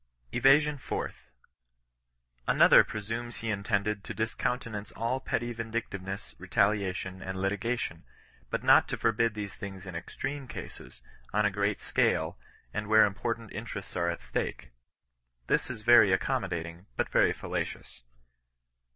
EVASION 0.31 0.79
POUBTH. 0.79 1.13
Another 2.47 2.83
presumes 2.83 3.35
he 3.35 3.51
intended 3.51 4.03
to 4.03 4.15
discountenance 4.15 4.91
all 4.93 5.19
petty 5.19 5.53
yindictiveness, 5.53 6.33
retaliation, 6.39 7.21
and 7.21 7.39
litigation, 7.39 8.03
but 8.49 8.63
not 8.63 8.87
to 8.87 8.97
forbid 8.97 9.35
these 9.35 9.53
things 9.53 9.85
in 9.85 9.95
extreme 9.95 10.47
cases, 10.47 11.03
on 11.33 11.45
a 11.45 11.51
great 11.51 11.81
scale, 11.83 12.35
and 12.73 12.87
where 12.87 13.05
important 13.05 13.53
interests 13.53 13.95
are 13.95 14.09
at 14.09 14.23
stake. 14.23 14.71
This 15.45 15.69
is 15.69 15.81
very 15.81 16.09
accomm^aating, 16.17 16.87
but 16.97 17.09
very 17.09 17.31
fallacious. 17.31 18.01